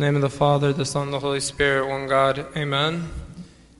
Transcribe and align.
Name 0.00 0.14
of 0.14 0.22
the 0.22 0.30
Father, 0.30 0.72
the 0.72 0.84
Son, 0.84 1.10
the 1.10 1.18
Holy 1.18 1.40
Spirit, 1.40 1.88
one 1.88 2.06
God. 2.06 2.46
Amen. 2.56 3.10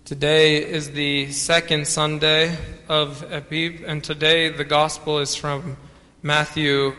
Today 0.05 0.57
is 0.57 0.91
the 0.91 1.31
second 1.31 1.87
Sunday 1.87 2.59
of 2.89 3.25
Epip, 3.31 3.85
and 3.87 4.03
today 4.03 4.49
the 4.49 4.65
Gospel 4.65 5.21
is 5.21 5.37
from 5.37 5.77
Matthew 6.21 6.97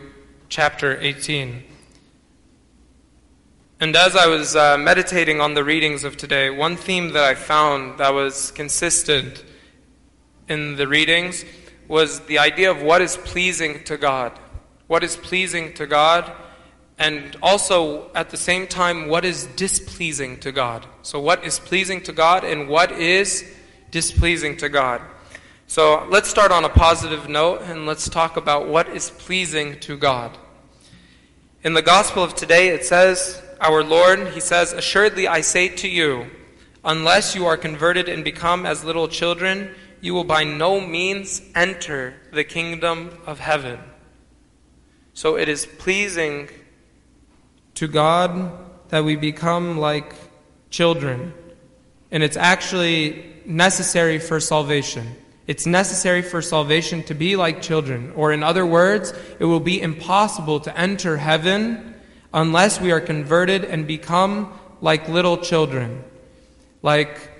chapter 0.48 0.98
18. 0.98 1.62
And 3.78 3.94
as 3.94 4.16
I 4.16 4.26
was 4.26 4.56
uh, 4.56 4.78
meditating 4.78 5.38
on 5.38 5.52
the 5.52 5.64
readings 5.64 6.02
of 6.02 6.16
today, 6.16 6.48
one 6.48 6.78
theme 6.78 7.12
that 7.12 7.24
I 7.24 7.34
found 7.34 8.00
that 8.00 8.14
was 8.14 8.52
consistent 8.52 9.44
in 10.48 10.76
the 10.76 10.88
readings 10.88 11.44
was 11.88 12.20
the 12.20 12.38
idea 12.38 12.70
of 12.70 12.80
what 12.80 13.02
is 13.02 13.18
pleasing 13.18 13.84
to 13.84 13.98
God. 13.98 14.32
What 14.86 15.04
is 15.04 15.14
pleasing 15.14 15.74
to 15.74 15.86
God 15.86 16.32
and 17.00 17.34
also 17.42 18.10
at 18.14 18.28
the 18.28 18.36
same 18.36 18.66
time 18.66 19.08
what 19.08 19.24
is 19.24 19.46
displeasing 19.56 20.38
to 20.40 20.52
God. 20.52 20.86
So, 21.00 21.18
what 21.18 21.42
is 21.44 21.58
pleasing 21.58 22.02
to 22.02 22.12
God 22.12 22.44
and 22.44 22.68
what 22.68 22.92
is 22.92 23.50
displeasing 23.90 24.58
to 24.58 24.68
God. 24.68 25.00
So, 25.66 26.06
let's 26.10 26.28
start 26.28 26.52
on 26.52 26.64
a 26.64 26.68
positive 26.68 27.26
note 27.26 27.62
and 27.62 27.86
let's 27.86 28.08
talk 28.10 28.36
about 28.36 28.68
what 28.68 28.86
is 28.90 29.10
pleasing 29.10 29.80
to 29.80 29.96
God. 29.96 30.36
In 31.64 31.72
the 31.72 31.82
gospel 31.82 32.22
of 32.22 32.34
today, 32.34 32.68
it 32.68 32.84
says, 32.84 33.42
Our 33.62 33.82
Lord, 33.82 34.28
He 34.28 34.40
says, 34.40 34.74
Assuredly 34.74 35.26
I 35.26 35.40
say 35.40 35.68
to 35.68 35.88
you, 35.88 36.26
unless 36.84 37.34
you 37.34 37.46
are 37.46 37.56
converted 37.56 38.10
and 38.10 38.22
become 38.22 38.66
as 38.66 38.84
little 38.84 39.08
children, 39.08 39.74
you 40.02 40.12
will 40.12 40.24
by 40.24 40.44
no 40.44 40.80
means 40.80 41.40
enter 41.54 42.14
the 42.30 42.44
kingdom 42.44 43.16
of 43.26 43.40
heaven. 43.40 43.80
So 45.14 45.38
it 45.38 45.48
is 45.48 45.64
pleasing 45.64 46.50
to 47.80 47.88
God 47.88 48.52
that 48.90 49.06
we 49.06 49.16
become 49.16 49.78
like 49.78 50.14
children. 50.68 51.32
And 52.10 52.22
it's 52.22 52.36
actually 52.36 53.24
necessary 53.46 54.18
for 54.18 54.38
salvation. 54.38 55.16
It's 55.46 55.64
necessary 55.64 56.20
for 56.20 56.42
salvation 56.42 57.02
to 57.04 57.14
be 57.14 57.36
like 57.36 57.62
children. 57.62 58.12
Or, 58.14 58.34
in 58.34 58.42
other 58.42 58.66
words, 58.66 59.14
it 59.38 59.46
will 59.46 59.60
be 59.60 59.80
impossible 59.80 60.60
to 60.60 60.78
enter 60.78 61.16
heaven 61.16 61.94
unless 62.34 62.78
we 62.82 62.92
are 62.92 63.00
converted 63.00 63.64
and 63.64 63.86
become 63.86 64.52
like 64.82 65.08
little 65.08 65.38
children. 65.38 66.04
Like, 66.82 67.30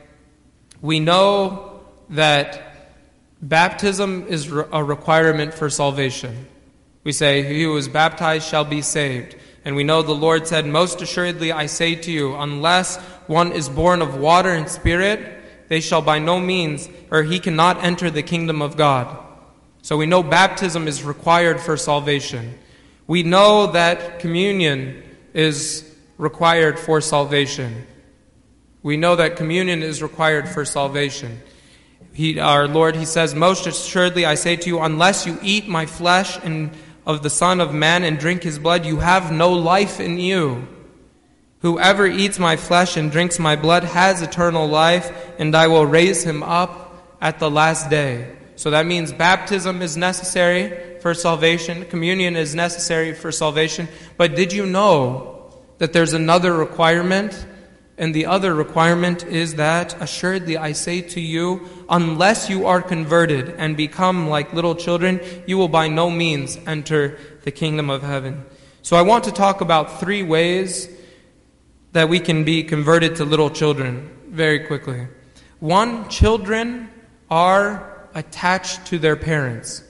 we 0.81 1.01
know 1.01 1.83
that 2.09 2.97
baptism 3.43 4.25
is 4.27 4.51
a 4.51 4.83
requirement 4.83 5.53
for 5.53 5.69
salvation. 5.69 6.47
We 7.05 7.13
say, 7.13 7.43
He 7.43 7.65
who 7.65 7.77
is 7.77 7.89
baptized 7.89 8.49
shall 8.49 8.65
be 8.65 8.81
saved. 8.81 9.37
And 9.65 9.77
we 9.77 9.85
know 9.85 10.03
the 10.03 10.13
Lord 10.13 10.47
said, 10.47 10.67
Most 10.67 11.03
assuredly 11.03 11.53
I 11.53 11.67
say 11.67 11.95
to 11.95 12.11
you, 12.11 12.35
unless 12.35 12.97
one 13.27 13.53
is 13.53 13.69
born 13.69 14.01
of 14.03 14.17
water 14.17 14.51
and 14.51 14.69
spirit, 14.69 15.43
they 15.69 15.81
shall 15.81 16.03
by 16.03 16.19
no 16.19 16.41
means, 16.41 16.89
or 17.11 17.23
he 17.23 17.39
cannot 17.39 17.85
enter 17.85 18.11
the 18.11 18.23
kingdom 18.23 18.63
of 18.63 18.77
God. 18.77 19.17
So 19.83 19.97
we 19.97 20.07
know 20.07 20.23
baptism 20.23 20.89
is 20.89 21.05
required 21.05 21.61
for 21.61 21.77
salvation. 21.77 22.59
We 23.07 23.23
know 23.23 23.69
that 23.69 24.19
communion 24.19 25.03
is 25.35 25.95
required 26.19 26.79
for 26.79 27.01
salvation. 27.01 27.87
We 28.83 28.97
know 28.97 29.17
that 29.17 29.37
communion 29.37 29.83
is 29.83 30.03
required 30.03 30.49
for 30.49 30.65
salvation. 30.65 31.41
He, 32.13 32.39
our 32.41 32.67
Lord, 32.67 32.97
He 32.97 33.05
says, 33.05 33.35
Most 33.35 33.67
assuredly 33.67 34.25
I 34.25 34.35
say 34.35 34.57
to 34.57 34.69
you, 34.69 34.81
unless 34.81 35.27
you 35.27 35.39
eat 35.43 35.69
my 35.69 35.87
flesh 35.87 36.39
and 36.43 36.73
of 37.07 37.23
the 37.23 37.31
Son 37.31 37.61
of 37.61 37.75
Man 37.75 38.05
and 38.05 38.19
drink 38.19 38.43
his 38.43 38.59
blood, 38.59 38.85
you 38.85 38.99
have 38.99 39.33
no 39.33 39.53
life 39.53 40.01
in 40.01 40.19
you. 40.19 40.69
Whoever 41.61 42.07
eats 42.07 42.39
my 42.39 42.57
flesh 42.57 42.97
and 42.97 43.11
drinks 43.11 43.39
my 43.39 43.57
blood 43.57 43.85
has 43.85 44.23
eternal 44.23 44.67
life, 44.67 45.11
and 45.39 45.55
I 45.55 45.67
will 45.67 45.85
raise 45.85 46.25
him 46.25 46.43
up 46.43 47.17
at 47.21 47.39
the 47.39 47.51
last 47.51 47.91
day. 47.91 48.35
So 48.57 48.71
that 48.71 48.87
means 48.87 49.13
baptism 49.13 49.83
is 49.83 49.97
necessary 49.97 50.99
for 51.01 51.15
salvation, 51.15 51.85
communion 51.87 52.37
is 52.37 52.55
necessary 52.55 53.15
for 53.15 53.33
salvation. 53.33 53.89
But 54.17 54.37
did 54.37 54.53
you 54.53 54.67
know 54.67 55.53
that 55.79 55.93
there's 55.93 56.13
another 56.13 56.55
requirement? 56.55 57.47
And 58.01 58.15
the 58.15 58.25
other 58.25 58.55
requirement 58.55 59.25
is 59.25 59.57
that, 59.57 59.95
assuredly, 60.01 60.57
I 60.57 60.73
say 60.73 61.03
to 61.03 61.21
you, 61.21 61.69
unless 61.91 62.49
you 62.49 62.67
are 62.67 62.81
converted 62.81 63.51
and 63.51 63.77
become 63.77 64.27
like 64.27 64.55
little 64.55 64.75
children, 64.75 65.21
you 65.47 65.59
will 65.59 65.69
by 65.69 65.89
no 65.89 66.09
means 66.09 66.59
enter 66.67 67.19
the 67.43 67.51
kingdom 67.51 67.91
of 67.91 68.03
heaven. 68.03 68.47
So 68.81 68.97
I 68.97 69.03
want 69.03 69.25
to 69.25 69.33
talk 69.33 69.61
about 69.61 70.01
three 70.01 70.23
ways 70.23 70.89
that 71.93 72.09
we 72.09 72.21
can 72.21 72.43
be 72.43 72.63
converted 72.63 73.17
to 73.17 73.27
little 73.27 73.51
children 73.51 74.11
very 74.29 74.61
quickly. 74.61 75.07
One, 75.59 76.09
children 76.09 76.89
are 77.31 78.09
attached 78.15 78.87
to 78.87 78.99
their 78.99 79.17
parents. 79.17 79.85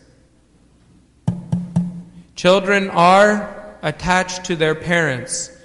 Children 2.34 2.90
are 2.90 3.76
attached 3.82 4.46
to 4.46 4.56
their 4.56 4.74
parents. 4.74 5.56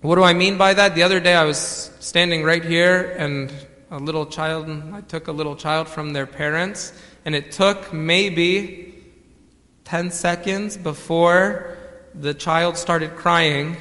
What 0.00 0.14
do 0.14 0.22
I 0.22 0.32
mean 0.32 0.58
by 0.58 0.74
that? 0.74 0.94
The 0.94 1.02
other 1.02 1.18
day 1.18 1.34
I 1.34 1.44
was 1.44 1.90
standing 1.98 2.44
right 2.44 2.64
here 2.64 3.16
and 3.18 3.52
a 3.90 3.98
little 3.98 4.26
child, 4.26 4.70
I 4.92 5.00
took 5.00 5.26
a 5.26 5.32
little 5.32 5.56
child 5.56 5.88
from 5.88 6.12
their 6.12 6.26
parents, 6.26 6.92
and 7.24 7.34
it 7.34 7.50
took 7.50 7.92
maybe 7.92 8.94
10 9.86 10.12
seconds 10.12 10.76
before 10.76 11.76
the 12.14 12.32
child 12.32 12.76
started 12.76 13.16
crying 13.16 13.76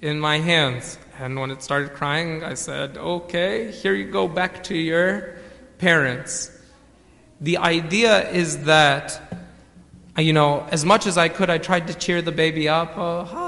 in 0.00 0.20
my 0.20 0.38
hands. 0.38 0.96
And 1.18 1.40
when 1.40 1.50
it 1.50 1.60
started 1.60 1.92
crying, 1.92 2.44
I 2.44 2.54
said, 2.54 2.96
Okay, 2.96 3.72
here 3.72 3.94
you 3.94 4.12
go 4.12 4.28
back 4.28 4.62
to 4.64 4.76
your 4.76 5.38
parents. 5.78 6.56
The 7.40 7.56
idea 7.56 8.30
is 8.30 8.64
that, 8.64 9.20
you 10.16 10.32
know, 10.32 10.68
as 10.70 10.84
much 10.84 11.08
as 11.08 11.18
I 11.18 11.28
could, 11.28 11.50
I 11.50 11.58
tried 11.58 11.88
to 11.88 11.94
cheer 11.94 12.22
the 12.22 12.30
baby 12.30 12.68
up. 12.68 12.96
Oh, 12.96 13.24
hi, 13.24 13.47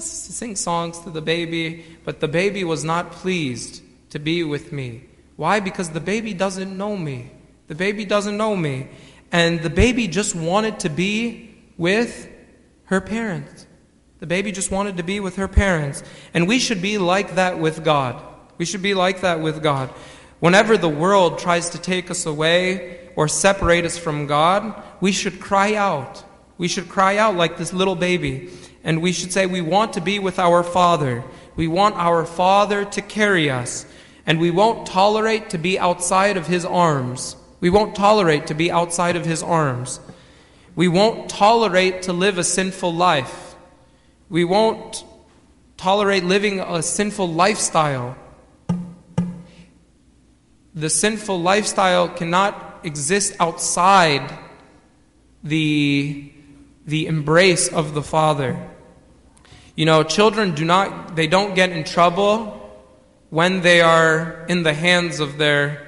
sing 0.00 0.56
songs 0.56 0.98
to 1.00 1.10
the 1.10 1.20
baby, 1.20 1.84
but 2.04 2.20
the 2.20 2.28
baby 2.28 2.64
was 2.64 2.84
not 2.84 3.12
pleased 3.12 3.82
to 4.10 4.18
be 4.18 4.44
with 4.44 4.72
me. 4.72 5.04
Why? 5.36 5.60
Because 5.60 5.90
the 5.90 6.00
baby 6.00 6.34
doesn't 6.34 6.76
know 6.76 6.96
me. 6.96 7.30
The 7.68 7.74
baby 7.74 8.04
doesn't 8.04 8.36
know 8.36 8.56
me. 8.56 8.88
And 9.30 9.60
the 9.60 9.70
baby 9.70 10.08
just 10.08 10.34
wanted 10.34 10.80
to 10.80 10.88
be 10.88 11.54
with 11.76 12.28
her 12.86 13.00
parents. 13.00 13.66
The 14.20 14.26
baby 14.26 14.50
just 14.50 14.70
wanted 14.70 14.96
to 14.96 15.02
be 15.02 15.20
with 15.20 15.36
her 15.36 15.48
parents. 15.48 16.02
And 16.34 16.48
we 16.48 16.58
should 16.58 16.82
be 16.82 16.98
like 16.98 17.36
that 17.36 17.58
with 17.58 17.84
God. 17.84 18.22
We 18.56 18.64
should 18.64 18.82
be 18.82 18.94
like 18.94 19.20
that 19.20 19.40
with 19.40 19.62
God. 19.62 19.90
Whenever 20.40 20.76
the 20.76 20.88
world 20.88 21.38
tries 21.38 21.70
to 21.70 21.78
take 21.78 22.10
us 22.10 22.26
away 22.26 23.10
or 23.16 23.28
separate 23.28 23.84
us 23.84 23.98
from 23.98 24.26
God, 24.26 24.82
we 25.00 25.12
should 25.12 25.40
cry 25.40 25.74
out. 25.74 26.24
We 26.58 26.68
should 26.68 26.88
cry 26.88 27.16
out 27.16 27.36
like 27.36 27.56
this 27.56 27.72
little 27.72 27.94
baby. 27.94 28.50
And 28.84 29.00
we 29.00 29.12
should 29.12 29.32
say, 29.32 29.46
We 29.46 29.60
want 29.60 29.94
to 29.94 30.00
be 30.00 30.18
with 30.18 30.38
our 30.38 30.62
Father. 30.62 31.24
We 31.56 31.68
want 31.68 31.96
our 31.96 32.24
Father 32.26 32.84
to 32.84 33.00
carry 33.00 33.48
us. 33.48 33.86
And 34.26 34.38
we 34.38 34.50
won't 34.50 34.86
tolerate 34.86 35.50
to 35.50 35.58
be 35.58 35.78
outside 35.78 36.36
of 36.36 36.46
His 36.46 36.64
arms. 36.64 37.36
We 37.60 37.70
won't 37.70 37.94
tolerate 37.94 38.48
to 38.48 38.54
be 38.54 38.70
outside 38.70 39.16
of 39.16 39.24
His 39.24 39.42
arms. 39.42 40.00
We 40.76 40.88
won't 40.88 41.30
tolerate 41.30 42.02
to 42.02 42.12
live 42.12 42.38
a 42.38 42.44
sinful 42.44 42.92
life. 42.92 43.56
We 44.28 44.44
won't 44.44 45.04
tolerate 45.76 46.24
living 46.24 46.60
a 46.60 46.82
sinful 46.82 47.28
lifestyle. 47.28 48.16
The 50.74 50.90
sinful 50.90 51.40
lifestyle 51.40 52.08
cannot 52.08 52.80
exist 52.84 53.34
outside 53.40 54.38
the 55.42 56.32
the 56.88 57.06
embrace 57.06 57.68
of 57.68 57.92
the 57.92 58.02
Father. 58.02 58.58
You 59.76 59.84
know, 59.84 60.02
children 60.02 60.54
do 60.54 60.64
not, 60.64 61.14
they 61.14 61.26
don't 61.26 61.54
get 61.54 61.70
in 61.70 61.84
trouble 61.84 62.54
when 63.28 63.60
they 63.60 63.82
are 63.82 64.46
in 64.48 64.62
the 64.62 64.72
hands 64.72 65.20
of 65.20 65.36
their, 65.36 65.86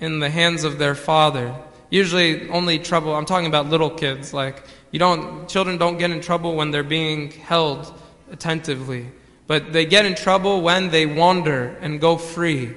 in 0.00 0.18
the 0.18 0.30
hands 0.30 0.64
of 0.64 0.78
their 0.78 0.94
father. 0.94 1.54
Usually 1.90 2.48
only 2.48 2.78
trouble, 2.78 3.14
I'm 3.14 3.26
talking 3.26 3.46
about 3.46 3.68
little 3.68 3.90
kids, 3.90 4.32
like, 4.32 4.64
you 4.90 4.98
don't, 4.98 5.48
children 5.48 5.76
don't 5.76 5.98
get 5.98 6.10
in 6.10 6.22
trouble 6.22 6.56
when 6.56 6.70
they're 6.70 6.82
being 6.82 7.30
held 7.30 7.92
attentively. 8.32 9.06
But 9.46 9.74
they 9.74 9.84
get 9.84 10.06
in 10.06 10.14
trouble 10.14 10.62
when 10.62 10.88
they 10.88 11.04
wander 11.04 11.76
and 11.82 12.00
go 12.00 12.16
free. 12.16 12.74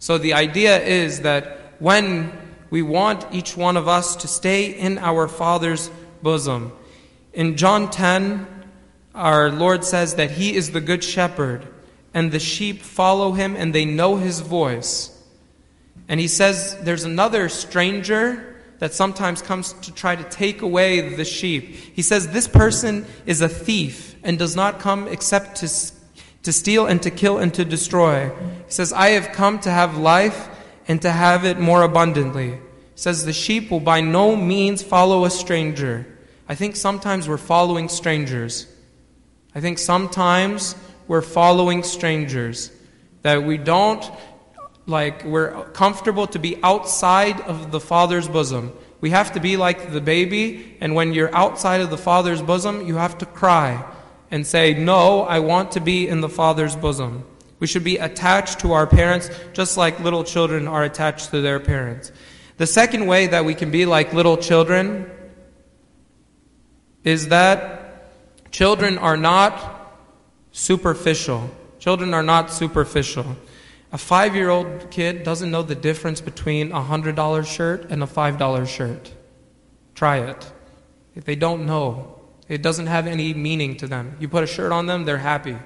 So 0.00 0.18
the 0.18 0.34
idea 0.34 0.78
is 0.82 1.20
that 1.20 1.74
when 1.78 2.32
we 2.68 2.82
want 2.82 3.26
each 3.32 3.56
one 3.56 3.76
of 3.76 3.86
us 3.86 4.16
to 4.16 4.28
stay 4.28 4.66
in 4.66 4.98
our 4.98 5.28
Father's 5.28 5.88
bosom. 6.22 6.72
In 7.32 7.56
John 7.56 7.90
10, 7.90 8.46
our 9.14 9.50
Lord 9.50 9.84
says 9.84 10.14
that 10.16 10.32
He 10.32 10.54
is 10.54 10.72
the 10.72 10.80
good 10.80 11.02
shepherd, 11.02 11.66
and 12.14 12.32
the 12.32 12.38
sheep 12.38 12.82
follow 12.82 13.32
Him 13.32 13.56
and 13.56 13.74
they 13.74 13.84
know 13.84 14.16
His 14.16 14.40
voice. 14.40 15.14
And 16.08 16.20
He 16.20 16.28
says 16.28 16.76
there's 16.82 17.04
another 17.04 17.48
stranger 17.48 18.56
that 18.78 18.94
sometimes 18.94 19.42
comes 19.42 19.72
to 19.72 19.92
try 19.92 20.14
to 20.14 20.24
take 20.24 20.62
away 20.62 21.14
the 21.14 21.24
sheep. 21.24 21.74
He 21.74 22.02
says 22.02 22.28
this 22.28 22.46
person 22.46 23.06
is 23.26 23.40
a 23.40 23.48
thief 23.48 24.14
and 24.22 24.38
does 24.38 24.54
not 24.54 24.78
come 24.78 25.08
except 25.08 25.56
to 25.56 25.68
to 26.48 26.52
steal 26.52 26.86
and 26.86 27.02
to 27.02 27.10
kill 27.10 27.38
and 27.38 27.52
to 27.54 27.64
destroy. 27.64 28.30
He 28.66 28.72
says, 28.72 28.92
I 28.92 29.10
have 29.10 29.32
come 29.32 29.58
to 29.60 29.70
have 29.70 29.98
life 29.98 30.48
and 30.86 31.02
to 31.02 31.10
have 31.10 31.44
it 31.44 31.58
more 31.58 31.82
abundantly. 31.82 32.58
Says, 32.98 33.24
The 33.24 33.32
sheep 33.32 33.70
will 33.70 33.78
by 33.78 34.00
no 34.00 34.34
means 34.34 34.82
follow 34.82 35.24
a 35.24 35.30
stranger. 35.30 36.04
I 36.48 36.56
think 36.56 36.74
sometimes 36.74 37.28
we're 37.28 37.36
following 37.36 37.88
strangers. 37.88 38.66
I 39.54 39.60
think 39.60 39.78
sometimes 39.78 40.74
we're 41.06 41.22
following 41.22 41.84
strangers. 41.84 42.72
That 43.22 43.44
we 43.44 43.56
don't, 43.56 44.04
like, 44.86 45.22
we're 45.24 45.62
comfortable 45.66 46.26
to 46.26 46.40
be 46.40 46.60
outside 46.64 47.40
of 47.42 47.70
the 47.70 47.78
Father's 47.78 48.26
bosom. 48.26 48.72
We 49.00 49.10
have 49.10 49.30
to 49.34 49.40
be 49.40 49.56
like 49.56 49.92
the 49.92 50.00
baby, 50.00 50.76
and 50.80 50.96
when 50.96 51.14
you're 51.14 51.32
outside 51.32 51.80
of 51.80 51.90
the 51.90 51.96
Father's 51.96 52.42
bosom, 52.42 52.84
you 52.84 52.96
have 52.96 53.16
to 53.18 53.26
cry 53.26 53.84
and 54.32 54.44
say, 54.44 54.74
No, 54.74 55.22
I 55.22 55.38
want 55.38 55.70
to 55.72 55.80
be 55.80 56.08
in 56.08 56.20
the 56.20 56.28
Father's 56.28 56.74
bosom. 56.74 57.24
We 57.60 57.68
should 57.68 57.84
be 57.84 57.98
attached 57.98 58.58
to 58.60 58.72
our 58.72 58.88
parents 58.88 59.30
just 59.52 59.76
like 59.76 60.00
little 60.00 60.24
children 60.24 60.66
are 60.66 60.82
attached 60.82 61.30
to 61.30 61.40
their 61.40 61.60
parents. 61.60 62.10
The 62.58 62.66
second 62.66 63.06
way 63.06 63.28
that 63.28 63.44
we 63.44 63.54
can 63.54 63.70
be 63.70 63.86
like 63.86 64.12
little 64.12 64.36
children 64.36 65.08
is 67.04 67.28
that 67.28 68.10
children 68.50 68.98
are 68.98 69.16
not 69.16 69.96
superficial. 70.50 71.50
Children 71.78 72.12
are 72.14 72.22
not 72.24 72.50
superficial. 72.50 73.36
A 73.92 73.98
five 73.98 74.34
year 74.34 74.50
old 74.50 74.90
kid 74.90 75.22
doesn't 75.22 75.50
know 75.52 75.62
the 75.62 75.76
difference 75.76 76.20
between 76.20 76.72
a 76.72 76.80
$100 76.80 77.46
shirt 77.46 77.86
and 77.90 78.02
a 78.02 78.06
$5 78.06 78.66
shirt. 78.66 79.12
Try 79.94 80.18
it. 80.18 80.52
If 81.14 81.24
they 81.24 81.36
don't 81.36 81.64
know, 81.64 82.20
it 82.48 82.60
doesn't 82.60 82.88
have 82.88 83.06
any 83.06 83.34
meaning 83.34 83.76
to 83.76 83.86
them. 83.86 84.16
You 84.18 84.28
put 84.28 84.42
a 84.42 84.48
shirt 84.48 84.72
on 84.72 84.86
them, 84.86 85.04
they're 85.04 85.18
happy. 85.18 85.56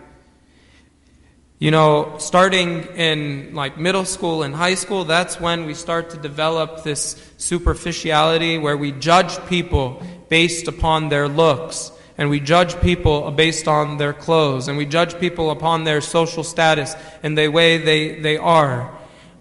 You 1.63 1.71
know, 1.71 2.17
starting 2.19 2.89
in 2.97 3.55
like 3.55 3.79
middle 3.79 4.05
school 4.05 4.43
and 4.43 4.53
high 4.53 4.75
school, 4.75 5.05
that's 5.05 5.39
when 5.39 5.65
we 5.65 5.75
start 5.75 6.11
to 6.11 6.17
develop 6.17 6.83
this 6.83 7.15
superficiality 7.37 8.59
where 8.59 8.77
we 8.77 8.91
judge 8.91 9.39
people 9.47 10.03
based 10.29 10.67
upon 10.67 11.09
their 11.09 11.29
looks, 11.29 11.93
and 12.19 12.31
we 12.31 12.41
judge 12.41 12.81
people 12.81 13.31
based 13.31 13.69
on 13.69 13.97
their 13.99 14.13
clothes, 14.13 14.67
and 14.67 14.77
we 14.77 14.87
judge 14.87 15.21
people 15.21 15.53
upon 15.53 15.85
their 15.85 16.01
social 16.01 16.43
status 16.43 16.97
and 17.23 17.39
the 17.39 17.47
way 17.47 17.79
they, 17.79 18.19
they 18.19 18.37
are. 18.37 18.93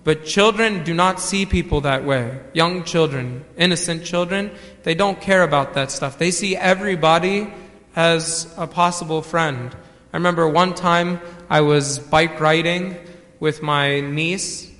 But 0.03 0.23
children 0.23 0.83
do 0.83 0.93
not 0.93 1.19
see 1.19 1.47
people 1.47 1.81
that 1.81 2.05
way. 2.05 2.39
Young 2.53 2.83
children, 2.83 3.43
innocent 3.57 4.05
children, 4.05 4.51
they 4.83 4.93
don't 4.93 5.19
care 5.19 5.41
about 5.41 5.73
that 5.73 5.89
stuff. 5.89 6.19
They 6.19 6.29
see 6.29 6.55
everybody 6.55 7.51
as 7.95 8.53
a 8.57 8.67
possible 8.67 9.23
friend. 9.23 9.75
I 10.13 10.17
remember 10.17 10.47
one 10.47 10.75
time 10.75 11.21
I 11.51 11.59
was 11.59 11.99
bike 11.99 12.39
riding 12.39 12.95
with 13.41 13.61
my 13.61 13.99
niece, 13.99 14.71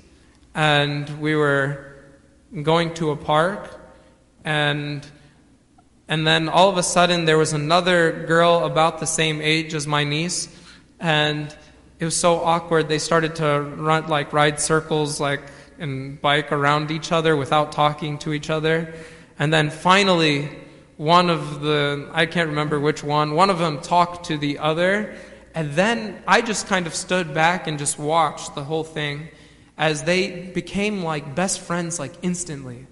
and 0.54 1.06
we 1.20 1.36
were 1.36 1.96
going 2.62 2.94
to 2.94 3.10
a 3.10 3.16
park, 3.16 3.78
and 4.42 5.06
and 6.08 6.26
then 6.26 6.48
all 6.48 6.70
of 6.70 6.78
a 6.78 6.82
sudden 6.82 7.26
there 7.26 7.36
was 7.36 7.52
another 7.52 8.24
girl 8.24 8.64
about 8.64 9.00
the 9.00 9.06
same 9.06 9.42
age 9.42 9.74
as 9.74 9.86
my 9.86 10.04
niece, 10.04 10.48
and 10.98 11.54
it 12.00 12.06
was 12.06 12.16
so 12.16 12.36
awkward. 12.36 12.88
They 12.88 12.98
started 12.98 13.36
to 13.36 13.60
run 13.60 14.06
like 14.06 14.32
ride 14.32 14.58
circles 14.58 15.20
like 15.20 15.42
and 15.78 16.22
bike 16.22 16.52
around 16.52 16.90
each 16.90 17.12
other 17.12 17.36
without 17.36 17.72
talking 17.72 18.16
to 18.20 18.32
each 18.32 18.48
other, 18.48 18.94
and 19.38 19.52
then 19.52 19.68
finally 19.68 20.48
one 20.96 21.28
of 21.28 21.60
the, 21.60 22.08
I 22.14 22.24
can't 22.24 22.48
remember 22.48 22.80
which 22.80 23.04
one, 23.04 23.34
one 23.34 23.50
of 23.50 23.58
them 23.58 23.82
talked 23.82 24.28
to 24.28 24.38
the 24.38 24.58
other. 24.58 25.14
And 25.54 25.72
then 25.72 26.22
I 26.26 26.40
just 26.40 26.66
kind 26.66 26.86
of 26.86 26.94
stood 26.94 27.34
back 27.34 27.66
and 27.66 27.78
just 27.78 27.98
watched 27.98 28.54
the 28.54 28.64
whole 28.64 28.84
thing 28.84 29.28
as 29.76 30.04
they 30.04 30.46
became 30.46 31.02
like 31.02 31.34
best 31.34 31.60
friends, 31.60 31.98
like 31.98 32.12
instantly. 32.22 32.86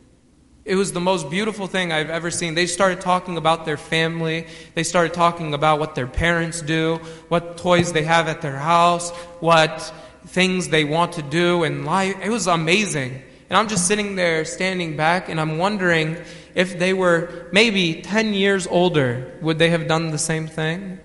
It 0.65 0.75
was 0.75 0.93
the 0.93 1.01
most 1.01 1.31
beautiful 1.31 1.67
thing 1.67 1.91
I've 1.91 2.11
ever 2.11 2.31
seen. 2.31 2.55
They 2.55 2.67
started 2.67 3.01
talking 3.01 3.39
about 3.39 3.65
their 3.65 3.79
family. 3.79 4.47
They 4.75 4.83
started 4.83 5.15
talking 5.15 5.55
about 5.55 5.81
what 5.81 5.95
their 5.95 6.07
parents 6.07 6.61
do, 6.61 7.01
what 7.29 7.57
toys 7.57 7.93
they 7.93 8.03
have 8.03 8.29
at 8.29 8.43
their 8.43 8.59
house, 8.59 9.11
what 9.41 9.93
things 10.27 10.69
they 10.69 10.85
want 10.85 11.15
to 11.15 11.23
do 11.23 11.65
in 11.65 11.85
life. 11.85 12.17
It 12.23 12.29
was 12.29 12.47
amazing. 12.47 13.23
And 13.49 13.57
I'm 13.57 13.69
just 13.69 13.89
sitting 13.89 14.17
there 14.17 14.45
standing 14.45 14.97
back 14.97 15.29
and 15.29 15.41
I'm 15.41 15.59
wondering 15.59 16.19
if 16.55 16.79
they 16.79 16.93
were 16.93 17.49
maybe 17.53 18.03
10 18.03 18.35
years 18.35 18.67
older, 18.67 19.39
would 19.41 19.59
they 19.59 19.71
have 19.71 19.89
done 19.89 20.11
the 20.11 20.19
same 20.19 20.47
thing? 20.47 21.01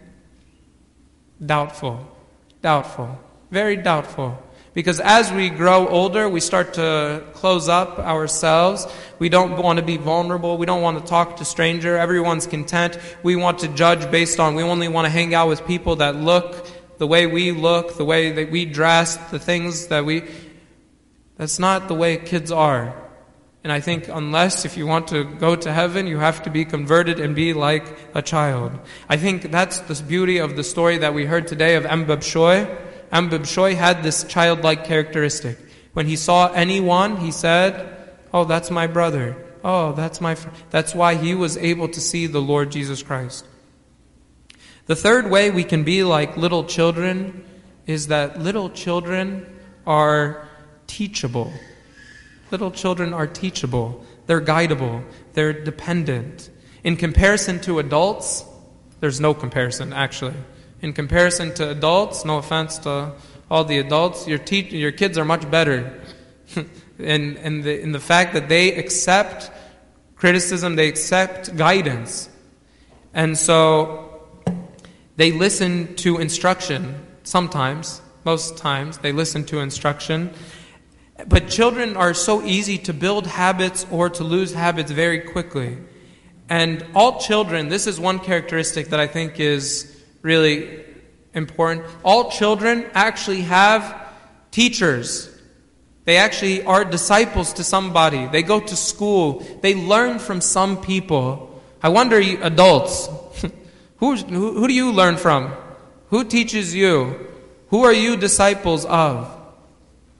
Doubtful. 1.43 2.05
Doubtful. 2.61 3.19
Very 3.51 3.75
doubtful. 3.75 4.41
Because 4.73 4.99
as 4.99 5.31
we 5.31 5.49
grow 5.49 5.87
older, 5.87 6.27
we 6.27 6.41
start 6.41 6.73
to 6.73 7.23
close 7.33 7.69
up 7.69 7.97
ourselves. 7.97 8.85
We 9.19 9.29
don't 9.29 9.55
want 9.61 9.79
to 9.79 9.85
be 9.85 9.95
vulnerable. 9.95 10.57
We 10.57 10.65
don't 10.65 10.81
want 10.81 10.99
to 10.99 11.05
talk 11.05 11.37
to 11.37 11.45
stranger. 11.45 11.97
Everyone's 11.97 12.45
content. 12.45 12.99
We 13.23 13.37
want 13.37 13.59
to 13.59 13.69
judge 13.69 14.11
based 14.11 14.39
on, 14.39 14.55
we 14.55 14.63
only 14.63 14.89
want 14.89 15.05
to 15.05 15.09
hang 15.09 15.33
out 15.33 15.47
with 15.47 15.65
people 15.65 15.97
that 15.97 16.17
look 16.17 16.67
the 16.97 17.07
way 17.07 17.25
we 17.25 17.51
look, 17.51 17.97
the 17.97 18.05
way 18.05 18.31
that 18.33 18.51
we 18.51 18.65
dress, 18.65 19.15
the 19.31 19.39
things 19.39 19.87
that 19.87 20.05
we. 20.05 20.23
That's 21.37 21.59
not 21.59 21.87
the 21.87 21.95
way 21.95 22.17
kids 22.17 22.51
are. 22.51 23.04
And 23.65 23.71
I 23.71 23.79
think 23.79 24.09
unless 24.09 24.63
if 24.63 24.77
you 24.77 24.85
want 24.85 25.07
to 25.07 25.23
go 25.23 25.55
to 25.55 25.73
heaven, 25.73 26.05
you 26.05 26.19
have 26.19 26.43
to 26.43 26.51
be 26.51 26.65
converted 26.65 27.19
and 27.19 27.33
be 27.33 27.51
like 27.51 27.97
a 28.13 28.21
child. 28.21 28.77
I 29.09 29.17
think 29.17 29.49
that's 29.49 29.79
the 29.79 29.95
beauty 30.03 30.37
of 30.37 30.55
the 30.55 30.63
story 30.63 30.99
that 30.99 31.15
we 31.15 31.25
heard 31.25 31.47
today 31.47 31.73
of 31.73 31.83
Anba 31.83 32.17
Bishoy. 32.17 32.69
Anba 33.11 33.39
Bishoy 33.39 33.73
had 33.73 34.03
this 34.03 34.23
childlike 34.25 34.85
characteristic. 34.85 35.57
When 35.93 36.05
he 36.05 36.15
saw 36.15 36.53
anyone, 36.53 37.17
he 37.17 37.31
said, 37.31 37.89
Oh, 38.31 38.45
that's 38.45 38.69
my 38.69 38.85
brother. 38.85 39.35
Oh, 39.63 39.93
that's 39.93 40.21
my 40.21 40.35
friend. 40.35 40.55
That's 40.69 40.93
why 40.93 41.15
he 41.15 41.33
was 41.33 41.57
able 41.57 41.87
to 41.87 41.99
see 41.99 42.27
the 42.27 42.43
Lord 42.43 42.69
Jesus 42.69 43.01
Christ. 43.01 43.47
The 44.85 44.95
third 44.95 45.31
way 45.31 45.49
we 45.49 45.63
can 45.63 45.83
be 45.83 46.03
like 46.03 46.37
little 46.37 46.65
children 46.65 47.43
is 47.87 48.09
that 48.09 48.39
little 48.39 48.69
children 48.69 49.47
are 49.87 50.47
teachable. 50.85 51.51
Little 52.55 52.71
children 52.71 53.13
are 53.13 53.27
teachable, 53.27 54.01
they're 54.27 54.39
guidable, 54.39 55.03
they're 55.33 55.51
dependent. 55.51 56.49
In 56.85 56.95
comparison 56.95 57.59
to 57.63 57.79
adults, 57.79 58.45
there's 59.01 59.19
no 59.19 59.33
comparison, 59.33 59.91
actually. 59.91 60.35
In 60.81 60.93
comparison 60.93 61.53
to 61.55 61.69
adults, 61.69 62.23
no 62.23 62.37
offense 62.37 62.77
to 62.77 63.11
all 63.51 63.65
the 63.65 63.79
adults, 63.79 64.25
your, 64.25 64.37
te- 64.37 64.69
your 64.69 64.93
kids 64.93 65.17
are 65.17 65.25
much 65.25 65.51
better. 65.51 65.99
the, 66.97 67.03
in 67.03 67.91
the 67.91 67.99
fact 67.99 68.31
that 68.31 68.47
they 68.47 68.73
accept 68.75 69.51
criticism, 70.15 70.77
they 70.77 70.87
accept 70.87 71.57
guidance. 71.57 72.29
And 73.13 73.37
so 73.37 74.23
they 75.17 75.33
listen 75.33 75.93
to 75.97 76.19
instruction 76.19 77.05
sometimes, 77.23 78.01
most 78.23 78.55
times, 78.55 78.99
they 78.99 79.11
listen 79.11 79.43
to 79.47 79.59
instruction. 79.59 80.33
But 81.27 81.49
children 81.49 81.95
are 81.95 82.13
so 82.13 82.43
easy 82.43 82.77
to 82.79 82.93
build 82.93 83.25
habits 83.25 83.85
or 83.89 84.09
to 84.09 84.23
lose 84.23 84.53
habits 84.53 84.91
very 84.91 85.19
quickly. 85.19 85.77
And 86.49 86.85
all 86.93 87.19
children, 87.19 87.69
this 87.69 87.87
is 87.87 87.99
one 87.99 88.19
characteristic 88.19 88.89
that 88.89 88.99
I 88.99 89.07
think 89.07 89.39
is 89.39 90.03
really 90.21 90.83
important. 91.33 91.85
All 92.03 92.29
children 92.29 92.85
actually 92.93 93.41
have 93.41 94.09
teachers. 94.51 95.29
They 96.03 96.17
actually 96.17 96.63
are 96.65 96.85
disciples 96.85 97.53
to 97.53 97.63
somebody. 97.63 98.27
They 98.27 98.43
go 98.43 98.59
to 98.59 98.75
school. 98.75 99.39
They 99.61 99.73
learn 99.73 100.19
from 100.19 100.41
some 100.41 100.81
people. 100.81 101.61
I 101.81 101.89
wonder, 101.89 102.17
adults, 102.17 103.07
who, 103.97 104.15
who, 104.15 104.53
who 104.53 104.67
do 104.67 104.73
you 104.73 104.91
learn 104.91 105.17
from? 105.17 105.53
Who 106.09 106.23
teaches 106.23 106.75
you? 106.75 107.27
Who 107.69 107.83
are 107.83 107.93
you 107.93 108.17
disciples 108.17 108.85
of? 108.85 109.34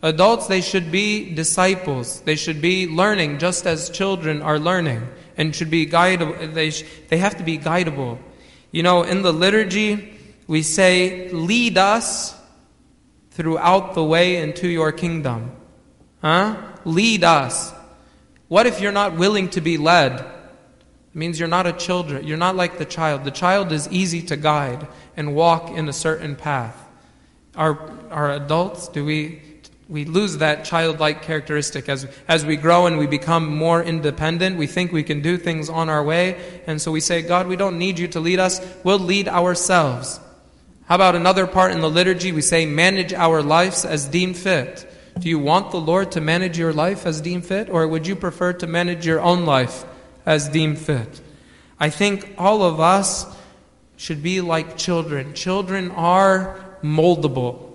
Adults, 0.02 0.48
they 0.48 0.62
should 0.62 0.92
be 0.92 1.34
disciples. 1.34 2.22
They 2.22 2.36
should 2.36 2.62
be 2.62 2.88
learning 2.88 3.40
just 3.40 3.66
as 3.66 3.90
children 3.90 4.42
are 4.42 4.60
learning 4.60 5.08
and 5.38 5.56
should 5.56 5.70
be 5.70 5.86
guidable. 5.86 6.54
They, 6.54 6.70
sh- 6.70 6.86
they 7.08 7.18
have 7.18 7.38
to 7.38 7.44
be 7.44 7.58
guidable. 7.58 8.20
You 8.72 8.84
know, 8.84 9.04
in 9.04 9.22
the 9.22 9.34
liturgy, 9.34 10.18
we 10.48 10.62
say, 10.62 11.30
lead 11.30 11.78
us 11.78 12.36
throughout 13.32 13.96
the 13.96 14.04
way 14.04 14.38
into 14.38 14.68
your 14.68 14.92
kingdom. 14.92 15.52
Huh? 16.22 16.58
Lead 16.86 17.24
us. 17.24 17.74
What 18.48 18.68
if 18.68 18.80
you're 18.80 18.92
not 18.92 19.16
willing 19.16 19.50
to 19.52 19.62
be 19.62 19.78
led? 19.78 20.20
It 20.20 20.26
means 21.14 21.40
you're 21.40 21.50
not 21.50 21.66
a 21.66 21.74
children. 21.74 22.28
You're 22.28 22.38
not 22.38 22.56
like 22.56 22.78
the 22.78 22.86
child. 22.86 23.24
The 23.24 23.32
child 23.32 23.72
is 23.72 23.88
easy 23.90 24.22
to 24.24 24.36
guide 24.36 24.88
and 25.18 25.36
walk 25.36 25.72
in 25.72 25.90
a 25.90 25.94
certain 25.94 26.36
path. 26.36 26.82
Our, 27.56 27.92
our 28.12 28.32
adults, 28.32 28.88
do 28.90 29.04
we 29.04 29.42
we 29.88 30.06
lose 30.06 30.38
that 30.38 30.66
childlike 30.66 31.22
characteristic 31.22 31.90
as, 31.90 32.08
as 32.28 32.46
we 32.46 32.56
grow 32.56 32.88
and 32.88 32.98
we 32.98 33.06
become 33.06 33.56
more 33.56 33.84
independent. 33.84 34.58
We 34.58 34.68
think 34.68 34.92
we 34.92 35.04
can 35.04 35.22
do 35.22 35.38
things 35.38 35.70
on 35.70 35.90
our 35.90 36.04
way. 36.04 36.62
And 36.66 36.82
so 36.82 36.92
we 36.92 37.00
say, 37.02 37.22
God, 37.22 37.48
we 37.48 37.56
don't 37.56 37.78
need 37.78 38.00
you 38.00 38.08
to 38.10 38.20
lead 38.20 38.40
us. 38.40 38.60
We'll 38.84 39.00
lead 39.00 39.28
ourselves. 39.28 40.20
How 40.86 40.96
about 40.96 41.16
another 41.16 41.46
part 41.46 41.72
in 41.72 41.82
the 41.82 41.90
liturgy? 41.90 42.32
We 42.32 42.42
say, 42.42 42.66
manage 42.66 43.14
our 43.14 43.42
lives 43.42 43.86
as 43.86 44.06
deemed 44.06 44.38
fit. 44.38 44.92
Do 45.20 45.30
you 45.30 45.40
want 45.40 45.72
the 45.72 45.80
Lord 45.80 46.12
to 46.12 46.22
manage 46.22 46.58
your 46.58 46.74
life 46.74 47.06
as 47.06 47.22
deemed 47.22 47.46
fit, 47.46 47.70
or 47.70 47.88
would 47.88 48.06
you 48.06 48.16
prefer 48.16 48.54
to 48.54 48.68
manage 48.68 49.06
your 49.06 49.22
own 49.22 49.46
life 49.46 49.86
as 50.26 50.50
deemed 50.50 50.78
fit? 50.78 51.22
I 51.80 51.90
think 51.90 52.36
all 52.38 52.64
of 52.64 52.80
us 52.80 53.26
should 53.98 54.22
be 54.22 54.42
like 54.42 54.78
children. 54.78 55.34
Children 55.34 55.92
are 55.92 56.78
moldable, 56.84 57.72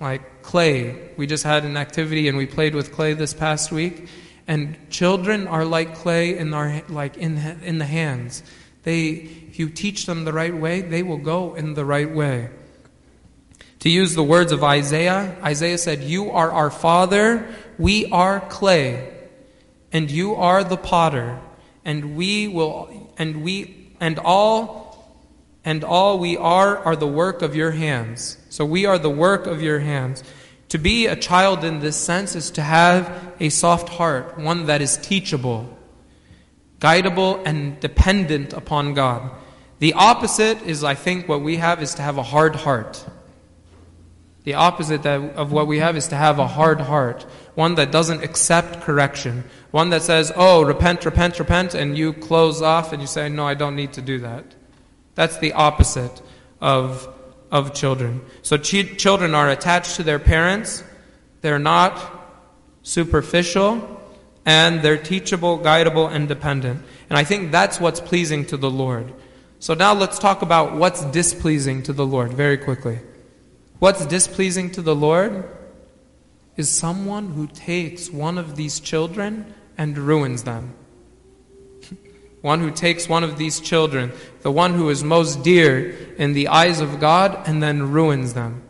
like 0.00 0.22
clay. 0.44 1.10
We 1.16 1.26
just 1.26 1.42
had 1.42 1.64
an 1.64 1.76
activity 1.76 2.28
and 2.28 2.36
we 2.36 2.46
played 2.46 2.74
with 2.74 2.92
clay 2.92 3.14
this 3.14 3.34
past 3.34 3.72
week, 3.72 4.08
and 4.46 4.76
children 4.90 5.48
are 5.48 5.64
like 5.64 5.96
clay 5.96 6.36
in 6.36 6.52
our 6.52 6.82
like 6.88 7.16
in 7.16 7.38
in 7.64 7.78
the 7.78 7.86
hands. 7.86 8.42
They, 8.82 9.08
if 9.48 9.58
you 9.58 9.70
teach 9.70 10.04
them 10.04 10.24
the 10.24 10.32
right 10.32 10.54
way, 10.54 10.82
they 10.82 11.02
will 11.02 11.18
go 11.18 11.54
in 11.54 11.72
the 11.72 11.84
right 11.84 12.14
way. 12.14 12.50
To 13.80 13.88
use 13.88 14.14
the 14.14 14.22
words 14.22 14.52
of 14.52 14.62
Isaiah, 14.62 15.36
Isaiah 15.42 15.78
said, 15.78 16.02
"You 16.02 16.30
are 16.30 16.52
our 16.52 16.70
father; 16.70 17.48
we 17.78 18.06
are 18.12 18.40
clay, 18.40 19.12
and 19.92 20.10
you 20.10 20.34
are 20.34 20.62
the 20.62 20.76
potter, 20.76 21.40
and 21.84 22.16
we 22.16 22.48
will, 22.48 23.12
and 23.16 23.42
we, 23.42 23.92
and 23.98 24.18
all." 24.18 24.83
And 25.64 25.82
all 25.82 26.18
we 26.18 26.36
are 26.36 26.78
are 26.78 26.96
the 26.96 27.06
work 27.06 27.42
of 27.42 27.56
your 27.56 27.70
hands. 27.70 28.36
So 28.50 28.64
we 28.64 28.84
are 28.86 28.98
the 28.98 29.10
work 29.10 29.46
of 29.46 29.62
your 29.62 29.80
hands. 29.80 30.22
To 30.68 30.78
be 30.78 31.06
a 31.06 31.16
child 31.16 31.64
in 31.64 31.80
this 31.80 31.96
sense 31.96 32.34
is 32.34 32.50
to 32.52 32.62
have 32.62 33.34
a 33.40 33.48
soft 33.48 33.88
heart, 33.88 34.38
one 34.38 34.66
that 34.66 34.82
is 34.82 34.96
teachable, 34.96 35.76
guidable, 36.80 37.42
and 37.46 37.78
dependent 37.80 38.52
upon 38.52 38.94
God. 38.94 39.30
The 39.78 39.94
opposite 39.94 40.62
is, 40.62 40.84
I 40.84 40.94
think, 40.94 41.28
what 41.28 41.42
we 41.42 41.56
have 41.56 41.82
is 41.82 41.94
to 41.94 42.02
have 42.02 42.18
a 42.18 42.22
hard 42.22 42.56
heart. 42.56 43.04
The 44.44 44.54
opposite 44.54 45.06
of 45.06 45.52
what 45.52 45.66
we 45.66 45.78
have 45.78 45.96
is 45.96 46.08
to 46.08 46.16
have 46.16 46.38
a 46.38 46.46
hard 46.46 46.80
heart, 46.80 47.22
one 47.54 47.76
that 47.76 47.90
doesn't 47.90 48.22
accept 48.22 48.82
correction, 48.82 49.44
one 49.70 49.88
that 49.90 50.02
says, 50.02 50.30
oh, 50.36 50.62
repent, 50.62 51.04
repent, 51.06 51.38
repent, 51.38 51.74
and 51.74 51.96
you 51.96 52.12
close 52.12 52.60
off 52.60 52.92
and 52.92 53.00
you 53.00 53.08
say, 53.08 53.30
no, 53.30 53.46
I 53.46 53.54
don't 53.54 53.74
need 53.74 53.94
to 53.94 54.02
do 54.02 54.18
that. 54.18 54.44
That's 55.14 55.38
the 55.38 55.52
opposite 55.52 56.22
of, 56.60 57.08
of 57.50 57.74
children. 57.74 58.22
So 58.42 58.56
ch- 58.56 58.96
children 58.98 59.34
are 59.34 59.48
attached 59.50 59.96
to 59.96 60.02
their 60.02 60.18
parents, 60.18 60.82
they're 61.40 61.58
not 61.58 62.00
superficial, 62.82 64.00
and 64.44 64.82
they're 64.82 64.98
teachable, 64.98 65.58
guidable, 65.58 66.10
and 66.10 66.28
dependent. 66.28 66.82
And 67.08 67.18
I 67.18 67.24
think 67.24 67.52
that's 67.52 67.80
what's 67.80 68.00
pleasing 68.00 68.44
to 68.46 68.56
the 68.56 68.70
Lord. 68.70 69.12
So 69.58 69.74
now 69.74 69.94
let's 69.94 70.18
talk 70.18 70.42
about 70.42 70.74
what's 70.74 71.04
displeasing 71.06 71.82
to 71.84 71.92
the 71.92 72.04
Lord 72.04 72.32
very 72.32 72.58
quickly. 72.58 72.98
What's 73.78 74.04
displeasing 74.06 74.70
to 74.72 74.82
the 74.82 74.94
Lord 74.94 75.48
is 76.56 76.68
someone 76.68 77.30
who 77.30 77.46
takes 77.46 78.10
one 78.10 78.38
of 78.38 78.56
these 78.56 78.80
children 78.80 79.54
and 79.76 79.96
ruins 79.96 80.44
them 80.44 80.74
one 82.44 82.60
who 82.60 82.70
takes 82.70 83.08
one 83.08 83.24
of 83.24 83.38
these 83.38 83.58
children, 83.58 84.12
the 84.42 84.50
one 84.50 84.74
who 84.74 84.90
is 84.90 85.02
most 85.02 85.42
dear 85.42 85.96
in 86.18 86.34
the 86.34 86.48
eyes 86.48 86.78
of 86.78 87.00
God, 87.00 87.48
and 87.48 87.62
then 87.62 87.90
ruins 87.90 88.34
them. 88.34 88.62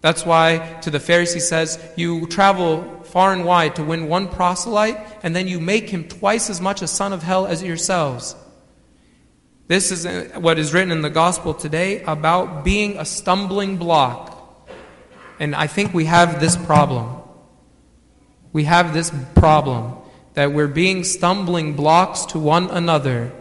That's 0.00 0.24
why 0.24 0.78
to 0.80 0.88
the 0.88 0.98
Pharisee 0.98 1.42
says, 1.42 1.78
You 1.94 2.26
travel 2.28 3.02
far 3.04 3.34
and 3.34 3.44
wide 3.44 3.76
to 3.76 3.84
win 3.84 4.08
one 4.08 4.28
proselyte, 4.28 4.96
and 5.22 5.36
then 5.36 5.46
you 5.46 5.60
make 5.60 5.90
him 5.90 6.08
twice 6.08 6.48
as 6.48 6.62
much 6.62 6.80
a 6.80 6.86
son 6.86 7.12
of 7.12 7.22
hell 7.22 7.46
as 7.46 7.62
yourselves. 7.62 8.34
This 9.66 9.92
is 9.92 10.06
uh, 10.06 10.30
what 10.36 10.58
is 10.58 10.72
written 10.72 10.90
in 10.90 11.02
the 11.02 11.10
gospel 11.10 11.52
today 11.52 12.00
about 12.04 12.64
being 12.64 12.96
a 12.96 13.04
stumbling 13.04 13.76
block. 13.76 14.66
And 15.38 15.54
I 15.54 15.66
think 15.66 15.92
we 15.92 16.06
have 16.06 16.40
this 16.40 16.56
problem. 16.56 17.20
We 18.54 18.64
have 18.64 18.94
this 18.94 19.12
problem 19.34 19.97
that 20.38 20.52
we're 20.52 20.68
being 20.68 21.02
stumbling 21.02 21.72
blocks 21.74 22.24
to 22.26 22.38
one 22.38 22.70
another, 22.70 23.32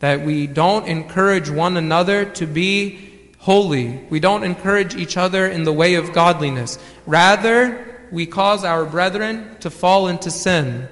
that 0.00 0.20
we 0.22 0.48
don't 0.48 0.88
encourage 0.88 1.48
one 1.48 1.76
another 1.76 2.24
to 2.24 2.44
be 2.44 2.98
holy. 3.38 3.90
We 4.10 4.18
don't 4.18 4.42
encourage 4.42 4.96
each 4.96 5.16
other 5.16 5.46
in 5.46 5.62
the 5.62 5.72
way 5.72 5.94
of 5.94 6.12
godliness. 6.12 6.76
Rather, 7.06 8.08
we 8.10 8.26
cause 8.26 8.64
our 8.64 8.84
brethren 8.84 9.58
to 9.60 9.70
fall 9.70 10.08
into 10.08 10.28
sin. 10.32 10.88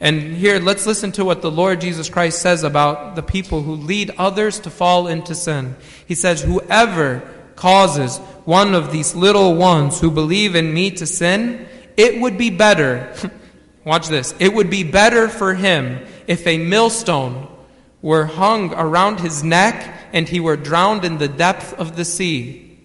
And 0.00 0.34
here, 0.34 0.58
let's 0.58 0.86
listen 0.86 1.12
to 1.12 1.24
what 1.24 1.40
the 1.40 1.52
Lord 1.52 1.80
Jesus 1.80 2.10
Christ 2.10 2.42
says 2.42 2.64
about 2.64 3.14
the 3.14 3.22
people 3.22 3.62
who 3.62 3.76
lead 3.76 4.10
others 4.18 4.58
to 4.58 4.70
fall 4.70 5.06
into 5.06 5.36
sin. 5.36 5.76
He 6.04 6.16
says, 6.16 6.42
Whoever 6.42 7.22
causes 7.54 8.18
one 8.44 8.74
of 8.74 8.90
these 8.90 9.14
little 9.14 9.54
ones 9.54 10.00
who 10.00 10.10
believe 10.10 10.56
in 10.56 10.74
me 10.74 10.90
to 10.90 11.06
sin, 11.06 11.68
it 11.96 12.20
would 12.20 12.36
be 12.36 12.50
better 12.50 13.14
Watch 13.88 14.08
this. 14.08 14.34
It 14.38 14.52
would 14.52 14.68
be 14.68 14.84
better 14.84 15.30
for 15.30 15.54
him 15.54 16.06
if 16.26 16.46
a 16.46 16.58
millstone 16.58 17.48
were 18.02 18.26
hung 18.26 18.74
around 18.74 19.20
his 19.20 19.42
neck 19.42 20.10
and 20.12 20.28
he 20.28 20.40
were 20.40 20.58
drowned 20.58 21.06
in 21.06 21.16
the 21.16 21.26
depth 21.26 21.72
of 21.72 21.96
the 21.96 22.04
sea. 22.04 22.78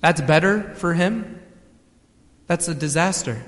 That's 0.00 0.20
better 0.20 0.74
for 0.74 0.94
him? 0.94 1.40
That's 2.48 2.66
a 2.66 2.74
disaster. 2.74 3.44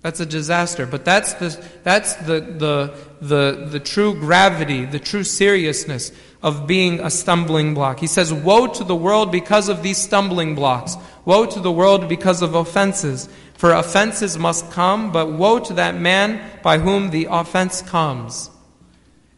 That's 0.00 0.20
a 0.20 0.26
disaster. 0.26 0.86
But 0.86 1.04
that's 1.04 1.34
the, 1.34 1.60
that's 1.82 2.14
the, 2.14 2.38
the, 2.38 2.94
the, 3.20 3.66
the 3.68 3.80
true 3.80 4.14
gravity, 4.14 4.84
the 4.84 5.00
true 5.00 5.24
seriousness 5.24 6.12
of 6.42 6.66
being 6.66 7.00
a 7.00 7.10
stumbling 7.10 7.74
block. 7.74 7.98
He 7.98 8.06
says, 8.06 8.32
Woe 8.32 8.66
to 8.66 8.84
the 8.84 8.94
world 8.94 9.32
because 9.32 9.68
of 9.68 9.82
these 9.82 9.98
stumbling 9.98 10.54
blocks. 10.54 10.96
Woe 11.24 11.46
to 11.46 11.60
the 11.60 11.72
world 11.72 12.08
because 12.08 12.42
of 12.42 12.54
offenses. 12.54 13.28
For 13.54 13.72
offenses 13.72 14.38
must 14.38 14.70
come, 14.70 15.10
but 15.10 15.32
woe 15.32 15.58
to 15.58 15.74
that 15.74 15.96
man 15.96 16.40
by 16.62 16.78
whom 16.78 17.10
the 17.10 17.26
offense 17.30 17.82
comes. 17.82 18.50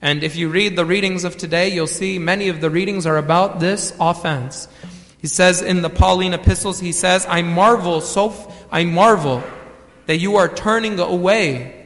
And 0.03 0.23
if 0.23 0.37
you 0.37 0.49
read 0.49 0.77
the 0.77 0.85
readings 0.85 1.25
of 1.25 1.37
today, 1.37 1.71
you'll 1.71 1.87
see 1.87 2.19
many 2.19 2.49
of 2.49 2.61
the 2.61 2.71
readings 2.71 3.07
are 3.07 3.17
about 3.17 3.61
this 3.61 3.95
offense. 3.99 4.69
He 5.21 5.27
says 5.27 5.63
in 5.63 5.83
the 5.83 5.91
Pauline 5.91 6.35
epistles, 6.35 6.81
he 6.81 6.93
says, 6.93 7.27
I 7.29 7.43
marvel 7.43 8.01
so 8.01 8.35
I 8.71 8.85
marvel 8.85 9.43
that 10.07 10.19
you 10.19 10.37
are 10.37 10.49
turning 10.49 10.99
away 10.99 11.80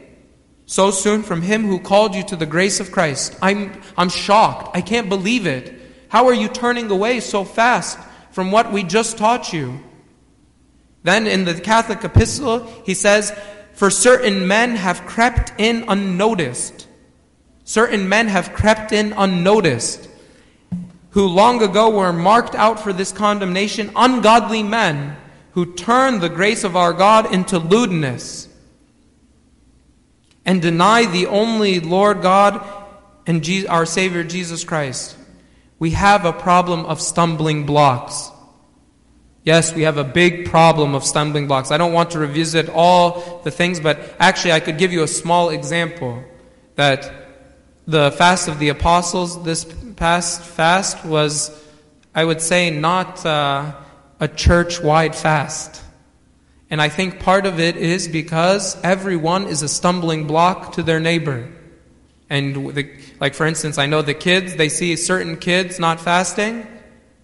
so 0.66 0.90
soon 0.90 1.23
from 1.23 1.42
him 1.42 1.64
who 1.64 1.78
called 1.78 2.14
you 2.14 2.23
to 2.25 2.37
the 2.37 2.47
grace 2.47 2.80
of 2.80 2.90
Christ. 2.90 3.37
I'm 3.42 3.80
I'm 3.97 4.09
shocked. 4.09 4.76
I 4.76 4.80
can't 4.80 5.09
believe 5.09 5.47
it. 5.47 5.80
How 6.09 6.26
are 6.26 6.35
you 6.35 6.49
turning 6.49 6.90
away 6.90 7.21
so 7.21 7.44
fast 7.44 7.99
from 8.30 8.50
what 8.50 8.73
we 8.73 8.83
just 8.83 9.18
taught 9.18 9.52
you? 9.52 9.80
Then 11.02 11.26
in 11.26 11.44
the 11.44 11.61
Catholic 11.61 12.02
epistle, 12.02 12.66
he 12.85 12.94
says, 12.94 13.37
For 13.73 13.90
certain 13.90 14.49
men 14.49 14.76
have 14.76 15.04
crept 15.06 15.52
in 15.59 15.85
unnoticed. 15.87 16.88
Certain 17.64 18.09
men 18.09 18.28
have 18.28 18.54
crept 18.54 18.92
in 18.92 19.12
unnoticed, 19.12 20.09
who 21.11 21.26
long 21.26 21.62
ago 21.62 21.90
were 21.90 22.12
marked 22.12 22.54
out 22.54 22.80
for 22.80 22.92
this 22.92 23.12
condemnation, 23.12 23.90
ungodly 23.97 24.62
men 24.62 25.16
who 25.52 25.75
turn 25.75 26.21
the 26.21 26.28
grace 26.28 26.64
of 26.64 26.76
our 26.76 26.92
God 26.92 27.33
into 27.33 27.59
lewdness 27.59 28.49
and 30.44 30.60
deny 30.60 31.06
the 31.06 31.26
only 31.26 31.80
Lord 31.80 32.22
God 32.22 32.64
and 33.26 33.46
our 33.68 33.86
Savior 33.86 34.24
Jesus 34.24 34.64
Christ. 34.64 35.16
We 35.78 35.90
have 35.90 36.24
a 36.24 36.32
problem 36.32 36.84
of 36.86 37.00
stumbling 37.00 37.66
blocks. 37.66 38.30
Yes, 39.42 39.74
we 39.74 39.82
have 39.82 39.98
a 39.98 40.04
big 40.04 40.48
problem 40.48 40.94
of 40.94 41.04
stumbling 41.04 41.46
blocks. 41.46 41.70
I 41.70 41.76
don't 41.76 41.92
want 41.92 42.12
to 42.12 42.18
revisit 42.18 42.70
all 42.70 43.42
the 43.44 43.50
things, 43.50 43.80
but 43.80 44.14
actually, 44.18 44.52
I 44.52 44.60
could 44.60 44.78
give 44.78 44.92
you 44.92 45.02
a 45.02 45.08
small 45.08 45.50
example 45.50 46.24
that 46.76 47.12
the 47.86 48.10
fast 48.12 48.48
of 48.48 48.58
the 48.58 48.70
apostles, 48.70 49.42
this 49.44 49.66
past 49.96 50.42
fast, 50.42 51.04
was, 51.04 51.50
I 52.14 52.24
would 52.24 52.40
say, 52.40 52.70
not 52.70 53.24
uh, 53.26 53.74
a 54.20 54.28
church 54.28 54.80
wide 54.80 55.14
fast. 55.14 55.83
And 56.71 56.80
I 56.80 56.88
think 56.88 57.21
part 57.21 57.47
of 57.47 57.61
it 57.61 57.76
is 57.76 58.09
because 58.09 58.83
everyone 58.83 59.47
is 59.47 59.62
a 59.62 59.68
stumbling 59.68 60.26
block 60.26 60.73
to 60.73 60.83
their 60.83 61.00
neighbor. 61.00 61.50
And, 62.30 62.75
the, 62.75 62.90
like, 63.21 63.35
for 63.35 63.47
instance, 63.47 63.78
I 63.78 63.87
know 63.87 64.02
the 64.02 64.14
kids, 64.14 64.56
they 64.56 64.68
see 64.68 64.97
certain 64.97 65.37
kids 65.37 65.78
not 65.78 66.00
fasting 66.00 66.66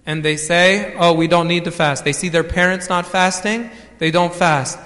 and 0.06 0.24
they 0.24 0.36
say, 0.36 0.94
oh, 0.98 1.12
we 1.14 1.26
don't 1.28 1.48
need 1.48 1.64
to 1.64 1.70
fast. 1.70 2.04
They 2.04 2.12
see 2.12 2.28
their 2.28 2.44
parents 2.44 2.88
not 2.88 3.06
fasting, 3.06 3.70
they 3.98 4.10
don't 4.10 4.34
fast. 4.34 4.78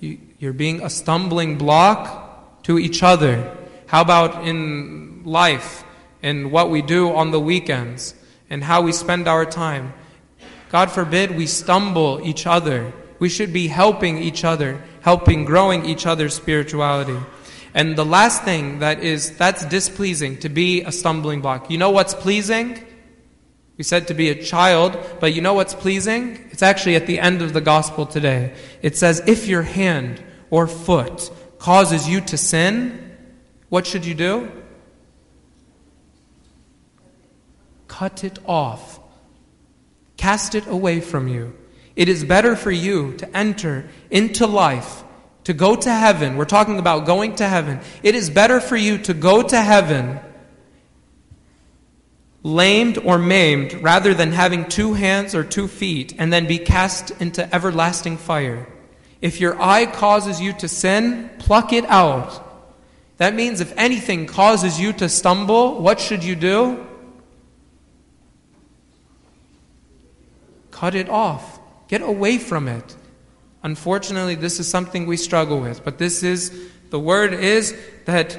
You're 0.00 0.52
being 0.52 0.82
a 0.82 0.90
stumbling 0.90 1.58
block 1.58 2.62
to 2.64 2.78
each 2.78 3.02
other. 3.02 3.56
How 3.86 4.02
about 4.02 4.46
in 4.46 5.22
life, 5.24 5.84
in 6.22 6.50
what 6.50 6.70
we 6.70 6.82
do 6.82 7.12
on 7.14 7.30
the 7.30 7.40
weekends, 7.40 8.14
and 8.50 8.62
how 8.62 8.82
we 8.82 8.92
spend 8.92 9.26
our 9.26 9.44
time? 9.46 9.94
God 10.70 10.90
forbid 10.90 11.36
we 11.36 11.46
stumble 11.46 12.20
each 12.22 12.46
other. 12.46 12.92
We 13.18 13.28
should 13.28 13.52
be 13.52 13.68
helping 13.68 14.18
each 14.18 14.44
other, 14.44 14.82
helping 15.00 15.44
growing 15.44 15.84
each 15.84 16.06
other's 16.06 16.34
spirituality. 16.34 17.18
And 17.74 17.96
the 17.96 18.04
last 18.04 18.44
thing 18.44 18.78
that 18.78 19.02
is 19.02 19.36
that's 19.36 19.64
displeasing 19.66 20.38
to 20.38 20.48
be 20.48 20.82
a 20.82 20.92
stumbling 20.92 21.40
block. 21.40 21.70
You 21.70 21.78
know 21.78 21.90
what's 21.90 22.14
pleasing? 22.14 22.84
We 23.76 23.84
said 23.84 24.08
to 24.08 24.14
be 24.14 24.30
a 24.30 24.42
child, 24.42 24.98
but 25.20 25.34
you 25.34 25.40
know 25.40 25.54
what's 25.54 25.74
pleasing? 25.74 26.48
It's 26.50 26.62
actually 26.62 26.96
at 26.96 27.06
the 27.06 27.20
end 27.20 27.42
of 27.42 27.52
the 27.52 27.60
gospel 27.60 28.06
today. 28.06 28.54
It 28.82 28.96
says, 28.96 29.22
if 29.26 29.46
your 29.46 29.62
hand 29.62 30.22
or 30.50 30.66
foot 30.66 31.30
causes 31.58 32.08
you 32.08 32.20
to 32.22 32.36
sin, 32.36 33.16
what 33.68 33.86
should 33.86 34.04
you 34.04 34.14
do? 34.14 34.50
Cut 37.86 38.24
it 38.24 38.38
off. 38.46 39.00
Cast 40.16 40.54
it 40.54 40.66
away 40.66 41.00
from 41.00 41.28
you. 41.28 41.56
It 41.98 42.08
is 42.08 42.22
better 42.22 42.54
for 42.54 42.70
you 42.70 43.14
to 43.14 43.36
enter 43.36 43.88
into 44.08 44.46
life, 44.46 45.02
to 45.42 45.52
go 45.52 45.74
to 45.74 45.90
heaven. 45.90 46.36
We're 46.36 46.44
talking 46.44 46.78
about 46.78 47.06
going 47.06 47.34
to 47.34 47.48
heaven. 47.48 47.80
It 48.04 48.14
is 48.14 48.30
better 48.30 48.60
for 48.60 48.76
you 48.76 48.98
to 48.98 49.14
go 49.14 49.42
to 49.42 49.60
heaven 49.60 50.20
lamed 52.44 52.98
or 52.98 53.18
maimed 53.18 53.74
rather 53.82 54.14
than 54.14 54.30
having 54.30 54.64
two 54.66 54.94
hands 54.94 55.34
or 55.34 55.42
two 55.42 55.66
feet 55.66 56.14
and 56.18 56.32
then 56.32 56.46
be 56.46 56.58
cast 56.58 57.10
into 57.20 57.52
everlasting 57.52 58.16
fire. 58.16 58.68
If 59.20 59.40
your 59.40 59.60
eye 59.60 59.86
causes 59.86 60.40
you 60.40 60.52
to 60.52 60.68
sin, 60.68 61.28
pluck 61.40 61.72
it 61.72 61.84
out. 61.86 62.44
That 63.16 63.34
means 63.34 63.60
if 63.60 63.76
anything 63.76 64.26
causes 64.26 64.78
you 64.78 64.92
to 64.92 65.08
stumble, 65.08 65.82
what 65.82 65.98
should 65.98 66.22
you 66.22 66.36
do? 66.36 66.86
Cut 70.70 70.94
it 70.94 71.08
off. 71.08 71.57
Get 71.88 72.02
away 72.02 72.38
from 72.38 72.68
it. 72.68 72.96
Unfortunately, 73.62 74.34
this 74.34 74.60
is 74.60 74.68
something 74.68 75.06
we 75.06 75.16
struggle 75.16 75.60
with, 75.60 75.84
but 75.84 75.98
this 75.98 76.22
is 76.22 76.52
the 76.90 77.00
word 77.00 77.34
is 77.34 77.76
that 78.04 78.38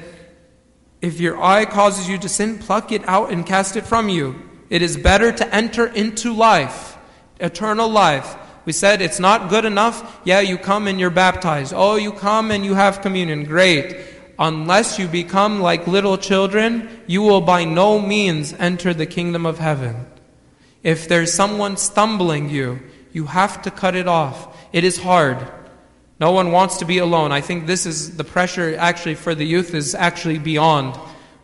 if 1.01 1.20
your 1.20 1.41
eye 1.41 1.65
causes 1.65 2.10
you 2.10 2.18
to 2.20 2.29
sin, 2.29 2.58
pluck 2.60 2.91
it 2.91 3.08
out 3.08 3.32
and 3.32 3.46
cast 3.46 3.75
it 3.75 3.86
from 3.86 4.10
you. 4.10 4.36
It 4.70 4.82
is 4.82 4.98
better 4.98 5.32
to 5.32 5.56
enter 5.56 5.88
into 5.88 6.34
life, 6.34 6.98
eternal 7.39 7.89
life. 7.89 8.36
We 8.65 8.74
said 8.74 9.01
it's 9.01 9.20
not 9.20 9.50
good 9.50 9.65
enough. 9.65 10.20
Yeah, 10.25 10.41
you 10.41 10.58
come 10.58 10.88
and 10.88 11.00
you're 11.00 11.10
baptized. 11.10 11.74
Oh, 11.75 11.96
you 11.96 12.12
come 12.12 12.51
and 12.51 12.63
you 12.63 12.75
have 12.75 13.01
communion. 13.01 13.46
Great. 13.46 13.98
Unless 14.38 15.00
you 15.00 15.08
become 15.08 15.60
like 15.62 15.88
little 15.88 16.18
children, 16.18 17.03
you 17.08 17.22
will 17.22 17.41
by 17.41 17.65
no 17.65 18.00
means 18.00 18.53
enter 18.53 18.94
the 18.94 19.06
kingdom 19.06 19.46
of 19.46 19.60
heaven. 19.60 20.06
If 20.84 21.08
there's 21.08 21.34
someone 21.34 21.77
stumbling 21.77 22.50
you, 22.50 22.79
you 23.12 23.25
have 23.25 23.62
to 23.63 23.72
cut 23.72 23.96
it 23.96 24.08
off. 24.08 24.58
It 24.74 24.84
is 24.84 24.98
hard. 24.98 25.38
No 26.20 26.32
one 26.32 26.51
wants 26.51 26.78
to 26.78 26.86
be 26.86 26.98
alone. 26.98 27.32
I 27.32 27.42
think 27.42 27.66
this 27.66 27.86
is 27.86 28.18
the 28.18 28.24
pressure 28.24 28.75
actually 28.78 29.16
for 29.16 29.34
the 29.36 29.46
youth 29.46 29.74
is 29.74 29.96
actually 29.96 30.38
beyond 30.38 30.96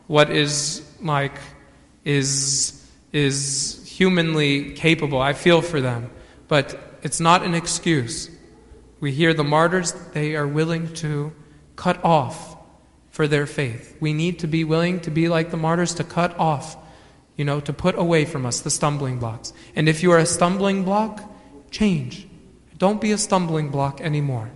what 0.08 0.30
is 0.30 0.86
like 1.02 1.38
is 2.04 2.84
is 3.12 3.82
humanly 3.88 4.74
capable. 4.74 5.22
I 5.22 5.34
feel 5.34 5.62
for 5.62 5.80
them, 5.80 6.10
but 6.48 6.78
it's 7.02 7.20
not 7.20 7.44
an 7.44 7.56
excuse. 7.56 8.30
We 9.00 9.12
hear 9.12 9.34
the 9.34 9.44
martyrs, 9.44 9.94
they 10.14 10.36
are 10.36 10.48
willing 10.48 10.94
to 10.96 11.34
cut 11.76 12.04
off 12.04 12.58
for 13.10 13.28
their 13.28 13.46
faith. 13.46 13.96
We 14.02 14.14
need 14.14 14.40
to 14.40 14.48
be 14.48 14.64
willing 14.64 15.00
to 15.02 15.12
be 15.12 15.30
like 15.30 15.52
the 15.52 15.58
martyrs 15.58 15.94
to 15.96 16.04
cut 16.04 16.38
off 16.38 16.76
you 17.36 17.44
know, 17.44 17.60
to 17.60 17.74
put 17.74 17.98
away 17.98 18.26
from 18.26 18.46
us 18.46 18.62
the 18.62 18.70
stumbling 18.70 19.20
blocks. 19.20 19.54
And 19.76 19.90
if 19.90 20.04
you 20.04 20.12
are 20.12 20.20
a 20.20 20.26
stumbling 20.26 20.84
block, 20.84 21.22
change. 21.76 22.26
Don't 22.78 23.02
be 23.02 23.12
a 23.12 23.18
stumbling 23.18 23.70
block 23.70 24.00
anymore. 24.00 24.50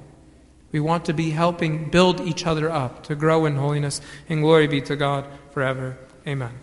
We 0.72 0.80
want 0.80 1.04
to 1.06 1.14
be 1.14 1.32
helping 1.32 1.90
build 1.90 2.22
each 2.22 2.46
other 2.46 2.72
up 2.72 3.04
to 3.04 3.16
grow 3.16 3.46
in 3.46 3.56
holiness, 3.56 4.02
and 4.30 4.42
glory 4.42 4.68
be 4.68 4.82
to 4.82 4.96
God 4.96 5.26
forever. 5.52 5.98
Amen. 6.26 6.54